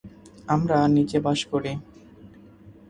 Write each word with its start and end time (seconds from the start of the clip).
আমরা 0.47 0.77
নীচে 0.95 1.17
বাস 1.25 1.39
করি। 1.51 1.71